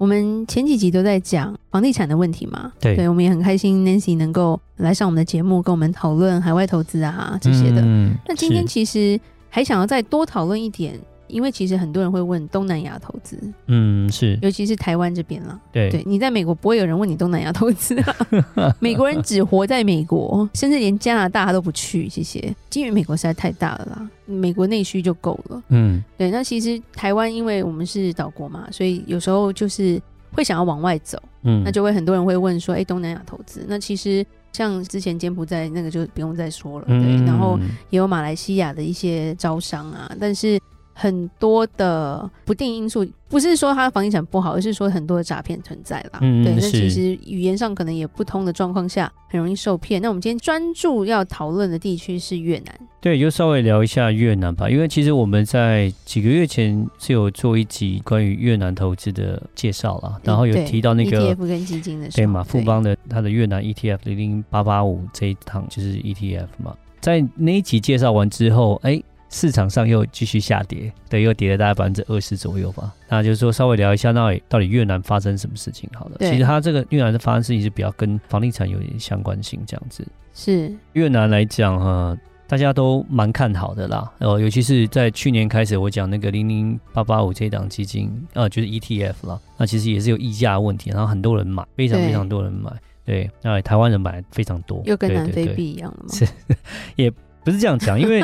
[0.00, 2.72] 我们前几集都在讲房地产的问题嘛？
[2.80, 7.82] 对，对，我们也很开心，Nancy 能够来上我们的节目，跟我们讨论海外投资啊这些的。
[7.84, 9.20] 嗯，那今天其实
[9.50, 10.98] 还想要再多讨论一点。
[11.30, 15.58] 因为其实很多人会问东南亚投资，嗯，是，尤其是台湾这边了。
[15.72, 18.16] 对，对，你在美国不会有人问你东南亚投资啊，
[18.80, 22.08] 美国人只活在美国，甚至连加拿大都不去。
[22.08, 25.62] 谢谢，因为美国实在太大了啦，美国内需就够了。
[25.68, 26.30] 嗯，对。
[26.30, 30.00] 那其实台湾因为我们是岛国嘛，所以有时候就是
[30.32, 31.22] 会想要往外走。
[31.42, 33.64] 嗯，那就会很多人会问说，哎，东南亚投资？
[33.68, 36.96] 那其实像之前柬埔寨那个就不用再说了，对。
[36.96, 37.58] 嗯，然后
[37.90, 40.58] 也有马来西亚的一些招商啊，但是。
[40.92, 46.18] 很多的不定因素，不是说它的房地产不好，而是说很多的诈骗存在啦。
[46.20, 50.02] 嗯，对，那其实语言上可能也不通的状况下，很容易受骗。
[50.02, 52.74] 那我们今天专注要讨论的地区是越南。
[53.00, 69.02] 对，就稍微聊一下越南吧，因为其实我们在几个月前是有做一集关于越南投资的介绍啦，然后有提到那个 ETF 跟基金的，对嘛，富邦的它的越南 ETF 零零八八五这一趟就是 ETF 嘛，在那一集介绍完之后，哎。
[69.30, 72.92] 市场上又继续下跌，对，又跌了大概百分之二十左右吧。
[73.08, 75.88] 那就是说，稍微聊一下，到底到底越南发生什么事情？
[75.94, 80.04] 好了，其实它这个越南的发生事情是比较跟房地产有点相关性，这样子。
[80.34, 82.16] 是越南来讲哈，
[82.48, 84.10] 大家都蛮看好的啦。
[84.18, 89.40] 呃，尤其是在去年开始，我讲那个零零八八五这档基金，呃，就是 ETF 啦。
[89.56, 92.68] 那其实也是有溢价的问题，然后很多人买，非常非常多人买。
[93.04, 96.12] 对，对那台湾人买非常多，又跟南非币一样了吗？
[96.12, 96.26] 是，
[96.96, 97.08] 也
[97.44, 98.20] 不是这样讲，因为。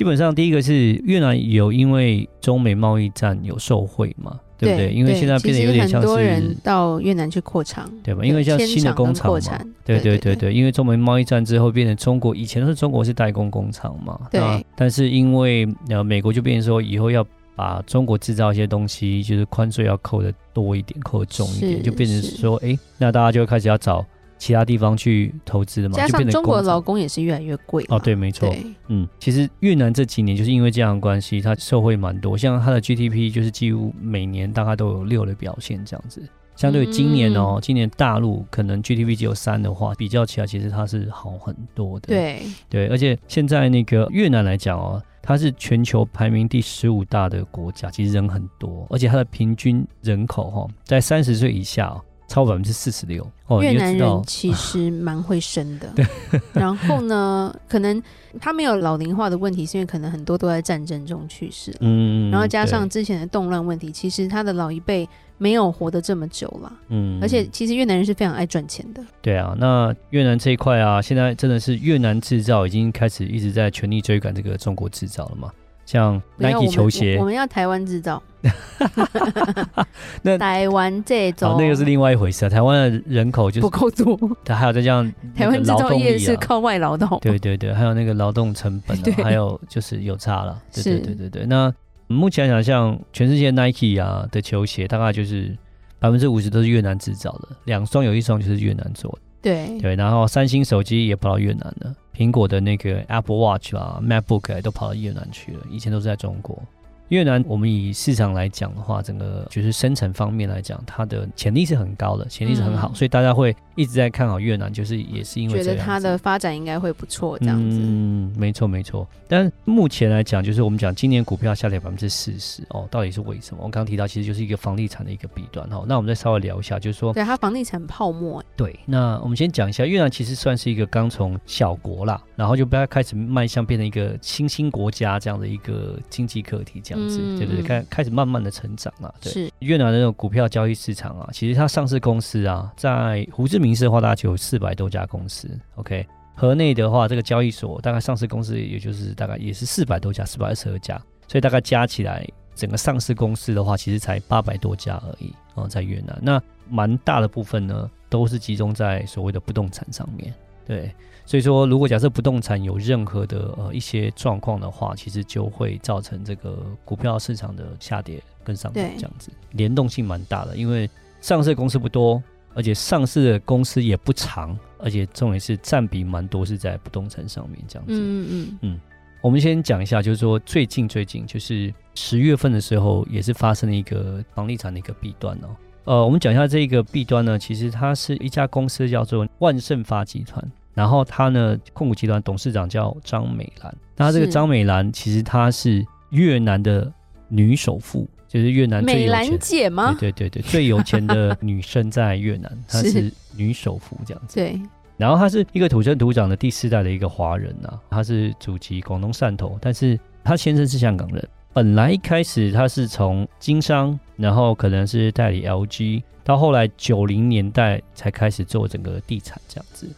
[0.00, 4.90] 基本上，第一个是越南有因为中美贸易战有受惠嘛，对不对？
[4.94, 8.24] 因为现在变得有点像是很多人到越南去扩厂，对吧？
[8.24, 9.38] 因为像新的工厂嘛，
[9.84, 14.40] 对对对对，因为中美贸易战之后变成中国，以前都是中国是代工工厂嘛，对。
[14.74, 17.22] 但是因为呃美国就变成说以后要
[17.54, 24.02] 把中国制造一些东西，就是宽税要扣的多一点，扣的重一点，就变成说，哎，那大家就会开始要找。
[24.40, 27.98] 其他地方去投资的嘛，加上中国的劳工也是越来越贵哦。
[27.98, 28.52] 对，没错。
[28.88, 32.38] 嗯，其实越南这几年就是因为这样的关系，它受惠蛮多。
[32.38, 36.26] 像它的 GDP 就是几乎每年大概都有六的表现这样子。
[36.56, 42.08] 相对于今年哦，嗯、今年大陆可能 GDP 只有三的话，比较起来其实它是好很多的。
[42.08, 52.00] 对对，而且现在那个越南来讲哦，它是全球排名第十五大的国家，其实人很多，而且它的平均人口哈在三十岁以下哦。
[52.30, 53.28] 超百分之四十六，
[53.60, 55.88] 越南人其实 蛮会生的。
[55.96, 56.06] 对，
[56.54, 58.00] 然后呢，可能
[58.40, 61.74] 他没有老龄化的问题，是因为可能很多都在战争中去世。
[61.80, 65.08] 嗯，然后加上之前的动乱问题，其实他的老一辈
[65.38, 66.72] 没有活得这么久了。
[66.90, 69.02] 嗯，而且其实越南人是非常爱赚钱的。
[69.20, 75.50] 对啊，那越南这一块啊，现在真的是越南制造已经开始一直在全力追赶这个中国制造了嘛？
[75.90, 78.22] 像 Nike 球鞋，我们要台湾制造。
[80.22, 82.48] 那台湾这种，那个是另外一回事啊。
[82.48, 87.18] 台湾的人口就是不够多，它还有再这样，台湾制造业是靠外劳动。
[87.20, 90.56] 对对对，还有那个劳动成本啊，还有就是有差了。
[90.72, 91.46] 对对对对对。
[91.46, 91.74] 那
[92.06, 95.56] 目前来讲，像全世界 Nike 啊的球鞋，大概就是
[95.98, 99.18] 百分之五十都是越南制造的，两双有一双就是越南做的。
[99.42, 101.94] 对对，然后三星手机也跑到越南了。
[102.14, 106.62] 苹果的那个 Apple Watch 啊，MacBook 都跑到越南去了，以前都是在中国。
[107.08, 117.78] 越南，我们以市场来讲的话，整个就是生产方面来讲，它的潜力是很高的，潜力是很好，嗯、所以大家会一直在看好越南，就是也是因为觉得它的发展应该会不错，这样子。
[117.80, 119.08] 嗯，没错没错。
[119.26, 123.62] 但目前来讲，就是我们讲今年股票下跌百分之四十哦，到底是为什么？
[123.62, 125.86] 我刚刚提到，其实就是一个房地产的一个弊端哦。
[125.88, 128.44] 那我们再稍微聊一下，就是说，对它房地产泡沫。
[128.54, 137.62] 对，那我们先讲一下越南，其实算是一个刚从小国啦，然后就不要开始迈向变成一个新兴国家这样的一个经济课题，这样子，嗯、对不对？
[137.62, 139.14] 开开始慢慢的成长了。
[139.22, 145.48] 对，是越南的那种股票交易市场啊，其实它上市公司啊，在胡志明市的话，大概就有四百多家公司。
[145.76, 155.32] OK，河内的话，这个交易所大概上市公司也就是大概也是四百多家，四百二十二家，所以大概加起来整个上市公司的话，其实才八百多家而已。
[155.54, 160.32] 哦，在越南，那蛮大的部分呢，都是集中在所谓的不动产上面。
[160.66, 160.90] 对。
[161.26, 170.56] 所以说，如果假设不动产有任何的呃一些状况的话，其实就会造成这个股票市场的下跌跟上涨这样子，联动性蛮大的。
[170.56, 170.90] 因为
[171.20, 172.20] 上市公司不多，
[172.54, 177.94] 而且上市的公司也不长，而且重点是占比蛮多是在不动产上面这样子。
[177.94, 178.80] 嗯嗯嗯。
[179.22, 185.48] 我们先讲一下，就是说最近最近就是十月份的时候，也是发生了一个房地产的一个弊端哦。
[185.84, 190.42] 呃，我们讲一下这个弊端呢，其实它是一家公司叫做万盛发集团，
[190.72, 193.76] 然后它呢控股集团董事长叫张美兰。
[193.96, 196.90] 那这个张美兰其实她是越南的
[197.28, 199.96] 女首富，就是越南最有钱美兰姐吗？
[199.98, 204.36] 对对对对，最有钱的 女生在越南，她是女首富这样子。
[204.36, 204.60] 对。
[204.96, 211.28] 然后她是一个土生土长的第四代的一个华人呐、啊，他是祖籍广东汕头，但是她先生是香港人。
[211.52, 219.88] 本来一开始她是从经商，然后可能是代理 LG，到后来九零年代才开始做整个地产这样子，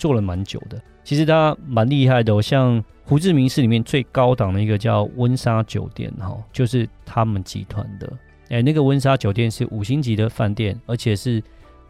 [0.00, 0.76] 做了蛮久的。
[1.04, 8.12] 其实他蛮厉害的、哦，像胡志明市里面最高档的一个叫温莎酒店哈，就是他们集团的。
[8.48, 11.40] 哎，那个温莎酒店是五星级的饭店，而且是。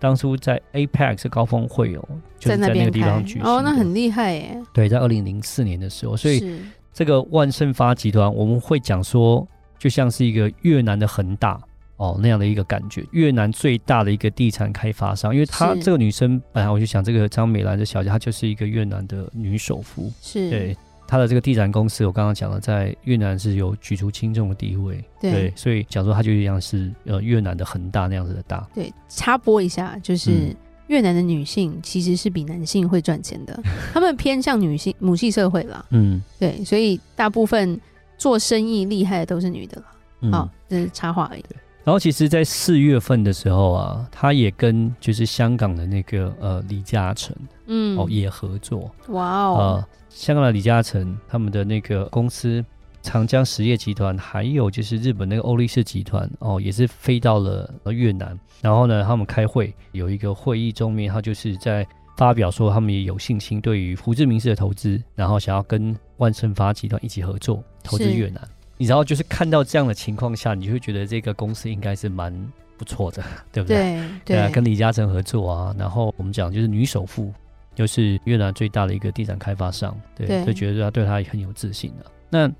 [0.02, 2.08] 当初在 APEC 高峰会哦，
[2.38, 4.58] 就是在那个地方举行哦，那很厉害耶。
[4.72, 6.58] 对，在二零零四年的时候，所以
[6.90, 9.46] 这个万盛发集团我们会讲说，
[9.78, 11.60] 就像是一个越南的恒大
[12.00, 15.34] 哦那样的一个感觉，越南最大的一个地产开发商。
[15.34, 20.76] 因为她这个女生本来我就想，这个张美兰的小姐，她就是一个越南的女首富，是对。
[21.06, 28.64] 他的这个地产公司，我刚刚讲了，在越南是有举足轻重的地位，对，对，所以讲说他就一样是呃越南的恒大那样子的大。
[28.72, 30.54] 对，插播一下，就是
[30.86, 33.60] 越南的女性其实是比男性会赚钱的，
[33.92, 35.84] 他们偏向女性母系社会啦。
[35.90, 37.80] 嗯，对，所以大部分
[38.16, 40.30] 做生意厉害的都是女的了。
[40.30, 41.44] 好，这是插话而已。
[41.82, 47.34] 然后其实，在四月份的时候啊，他也跟就是香港的那个呃李嘉诚，
[47.66, 48.90] 嗯，哦也合作。
[49.08, 49.56] 哇哦。
[49.58, 52.62] 呃香港的李嘉诚，他们的那个公司
[53.00, 58.38] 长江实业集团，还有就是日本那个欧力士集团哦，也是飞到了越南。
[58.60, 61.86] 然后呢，他们开会有一个会议中面，他就是在
[62.16, 68.46] 发表说，他们也有信心对于胡志明市的投资，然后想要跟万盛发集团一起合作投资越南。
[68.80, 72.34] 你知道，就是看到这样的情况下，你就会觉得这个公司应该是蛮
[72.78, 73.22] 不错的，
[73.52, 73.76] 对不对？
[74.24, 77.32] 对，对啊，跟李嘉诚合作啊，然后我们讲就是女首富。
[77.72, 82.04] 就是越南最大的一个地产开发商，对，对就觉得他对他很有自信的。
[82.28, 82.50] 那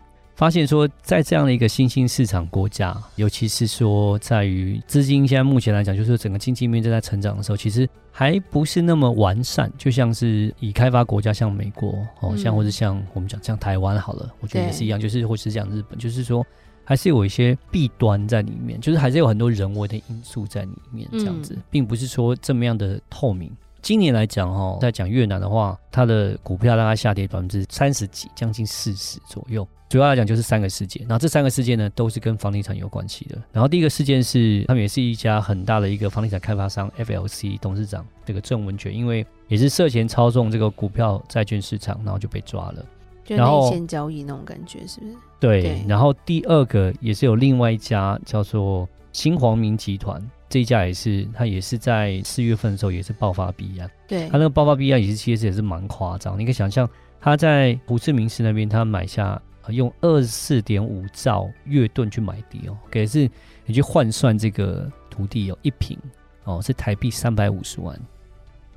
[0.41, 9.71] 发现说，在这样的一个新兴市场国家，尤其是说在于资金现在目前来讲，就是整个经济面正在成长的时候，其实还不是那么完善。
[9.77, 16.43] 就像是以开发国家，像美国哦，像或者像我们讲像台湾好了，我觉得也是一样，就是或是像日本，就是说
[16.85, 23.55] 还是有一些弊端在里面，就是还是有很多人为的因素在里面，这样子，并不是说这么样的透明。
[23.83, 29.67] 今年来讲，哈，在讲越南的话，它的股票大概下跌百分之三十几，将近四十左右。
[29.89, 33.37] 主要来讲就是三个事件，然后这三个事件呢，都是跟房地产有关系的。
[33.53, 42.87] 然后第一个事件是，他们也是一家很大的一个房地产开发商，FLC 董事长这个郑文权，因为也是涉嫌操纵这个股票债券市场，然后就被抓了。
[43.25, 45.17] 就内线交易那种感觉，是不是？
[45.41, 45.63] 对。
[45.63, 50.25] 对，然后第二个也是有另外一家叫做新皇明集团。
[50.51, 53.89] 这一家也是，他也是在四月份的时候也是爆发弊案。
[54.09, 56.37] 对，他那个爆发弊案也是其实也是蛮夸张。
[56.37, 63.31] 你可以想象，他在胡志明市那边，他买下用二十四点五兆越盾去买地哦，可是
[63.65, 65.97] 你去换算这个土地哦，一坪
[66.43, 67.97] 哦是台币三百五十万。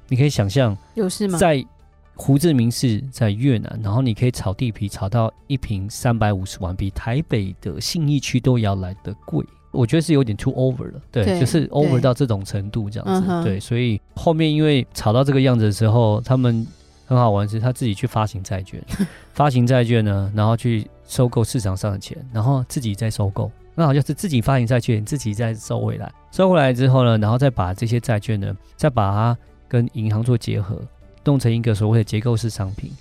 [0.08, 1.40] 你可以想象，有事吗？
[1.40, 1.66] 在
[2.14, 9.44] 胡志明市在越南，然后你可以炒地皮炒到一坪三百五十万，比台北的信义区都要来得贵。
[9.74, 16.66] 我觉得是有点 too over 了，对，对就是 over 到这种程度这样子，对，对，所以后面因为炒到这个样子的时候，他们
[17.08, 18.80] 很好玩是，他自己去发行债券，
[19.34, 29.38] 发行债券呢，然后去收购市场上的钱，然后自己再收购，那好像是自己发行债券，自己再收回来，收回来之后呢，然后再把这些债券呢，再把它
[29.68, 30.80] 跟银行做结合，
[31.24, 32.92] 弄成一个所谓的结构式商品，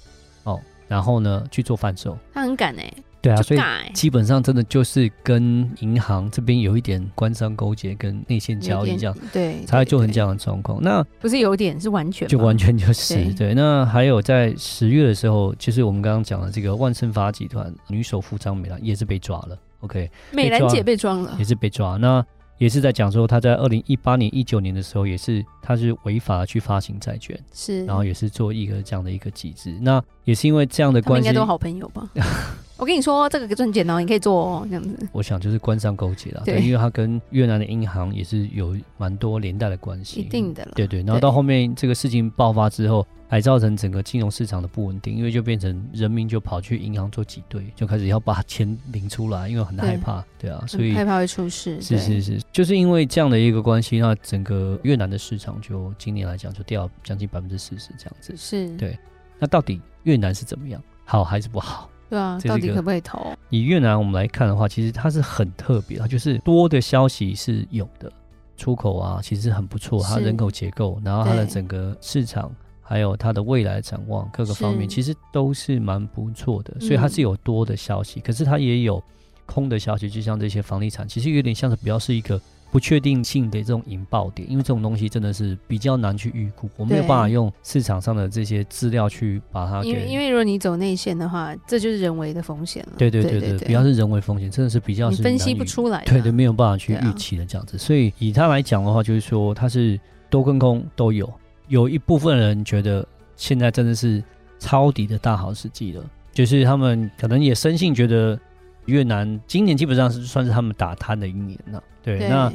[0.45, 2.95] 哦，然后呢去做贩售，他很敢哎、欸。
[3.23, 3.61] 对啊，所以
[3.95, 10.83] 基本上真的就是跟银行这边有一点官商勾结跟内线交易这样，对，才会做成这样的状况。
[10.83, 13.55] 那不是有点是完全，就完全就是对，对。
[13.55, 19.57] 那还有在十月的时候，就是我们刚刚讲的这个万盛发集团女首富张美兰也是被抓了。
[19.81, 21.97] OK，美兰姐被抓了，也是被抓。
[21.97, 22.25] 那
[22.59, 29.76] 也是在讲说她在二零一八年、一九年的时候，也是她是违法去发行债券，是，然后也是做一个这样的一个机制。
[29.81, 32.09] 那也是因为这样的关系，应该都好朋友吧。
[32.82, 35.08] 我跟你说这个赚钱哦，你可以做哦，这样子。
[35.12, 40.72] 我想就是官商勾结了，对，因为他跟越南的银行也是有蛮多连带的关系，一定的了。
[40.74, 43.06] 对对，然后到后面这个事情爆发之后。
[43.32, 51.80] 还造成整个金融市场的不稳定，因为就变成人民就跑去银行做挤兑，就开始要把钱领出来，因为很害怕，对，对啊，所以害怕会出事。
[51.80, 58.34] 是是是，就是因为这样的一个关系，那整个越南的市场就今年来讲就掉将近百分之四十这样子。
[58.36, 58.98] 是，对。
[59.38, 60.78] 那到底越南是怎么样？
[61.06, 61.88] 好还是不好？
[62.12, 63.33] 对啊，到底可不可以投？
[63.49, 68.12] 以越南我们来看的话，其实它是很特别的，就是多的消息是有的，
[68.59, 72.54] 出口啊其实很不错，它人口结构，然后它的整个市场。
[72.85, 79.02] 还有它的未来展望，各个方面其实都是蛮不错的，所以它是有多的消息，嗯、可是它也有
[79.47, 82.38] 空的消息，就像这些房地产，其实有点像是比较是一个
[82.73, 89.91] 不确定性的这种引爆点，因为这种东西真的是比较难去预估，我没有办法用市场上的这些资料去把它给。
[89.91, 92.95] 因为因为如果你走内线的话，这就是人为的风险了。
[92.97, 97.79] 对对对对，比较是人为风险，真的是比较是分析不出来的，对对，没有办法去预期的这样子。
[97.79, 100.00] 所以以它来讲的话，就是说它是
[100.31, 101.31] 多跟空都有，
[101.69, 103.07] 有一部分人觉得。
[103.35, 104.23] 现在真的是
[104.61, 108.38] 抄底的大好时机了，就是他们可能也深信觉得
[108.86, 111.82] 越南今年基本上是算是他们打贪的一年了。
[112.02, 112.52] 对，对那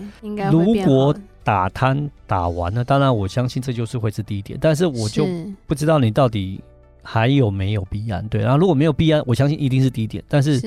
[0.52, 5.26] 如果打贪打完了，当然我相信这就是会是低点，但是我就
[5.66, 6.62] 不知道你到底
[7.02, 8.28] 还有没有必安。
[8.28, 10.62] 对，然后如果没有必安，我相信一定是低点，但是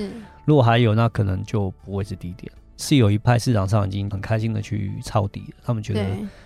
[0.47, 2.51] 如果还有，那可能就不会是低点。
[2.79, 6.03] 是有一派市场上已经很开心的去抄底了，他们觉得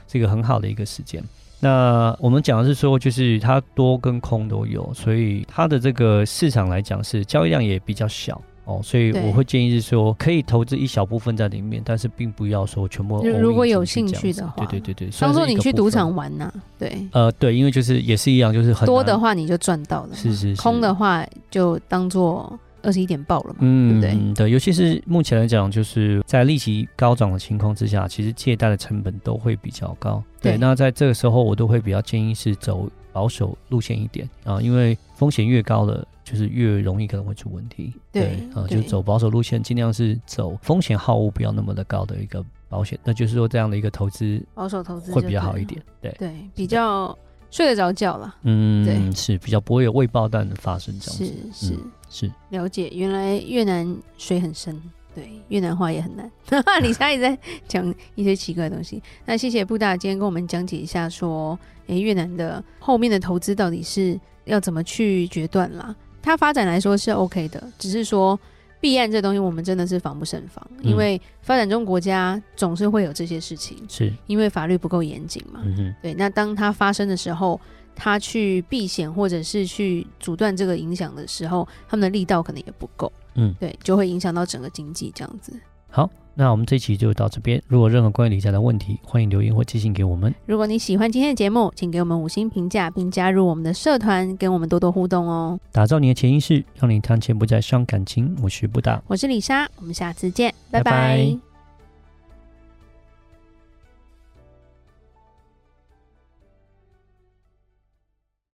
[0.09, 1.23] 是一个很好的一个时间。
[1.61, 13.23] 那我们讲的是说，就是它多跟空都有，所以它的这个市场来讲是交易量也比较小哦，所以我会建议是说，可以投资一小部分在里面，但是并不要说全部。
[13.27, 17.07] 如果有兴趣的话，对对对对，当做你去赌场玩呐、啊，对。
[17.13, 22.59] 呃，对，因为就是也是一样，就是很多的话你就赚到了，是是是，空的话就当做。
[22.87, 23.61] 二十一点爆了嘛？
[23.61, 24.35] 嗯，对对？
[24.35, 30.23] 对，尤其是目前来讲，就是在利息高涨的情况之下，其实借贷的成本都会比较高。
[30.39, 37.93] 对，对，那在这个时候，我都会比较建议是走保守路线一点啊，因为风险越高的，就是越容易可能会出问题。
[38.11, 42.99] 对，啊，就走保守路线，尽量是走风险好物不要那么的高的一个保险。
[43.05, 45.81] 那就是说，这样的一个投资，保守投资会比较好一点。
[46.03, 47.17] 对对，比较
[47.53, 48.35] 睡得着觉了。
[48.43, 51.27] 嗯，对，是比较不会有未爆弹的发生这样子。
[51.55, 51.75] 是是。
[51.77, 54.81] 嗯是了解，原来越南水很深，
[55.15, 56.31] 对，越南话也很难。
[56.83, 59.03] 李莎也在讲一些奇怪的东西。
[59.25, 65.95] 那谢谢布大今天跟我们讲解一下，说，诶，越南的后面的投资到底是要怎么去决断啦？
[66.21, 68.39] 它发展来说是 OK 的，只是说
[68.81, 75.61] 避案这东西我们真的是防不胜防，嗯、因为发展中国家总是会有这些事情，是因为法律不够严谨嘛。
[75.65, 77.61] 嗯哼，对，那当它发生的时候。
[77.97, 85.53] 他去避险或者是去阻断这个影响的时候，他们的力道可能也不够，嗯，对，就会影响到整个经济这样子。
[85.89, 87.63] 好，那我们这期就到这边。
[87.69, 90.35] 如果任何关于理财的问题，欢迎留言或寄信给我们。
[90.45, 95.59] 如果你喜欢今天的节目，请给我们五星评价，并加入我们的社团，跟我们多多互动哦。
[95.71, 98.37] 打造你的潜意识，让你谈钱不再伤感情。
[98.43, 100.91] 我是布大，我是李莎，我们下次见，拜拜。
[100.91, 101.54] 拜拜。